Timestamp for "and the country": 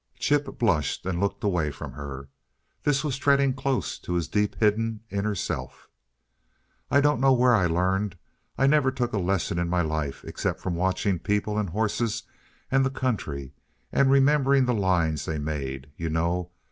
12.71-13.53